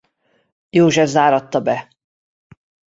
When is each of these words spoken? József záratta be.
József 0.69 1.09
záratta 1.09 1.59
be. 1.61 1.95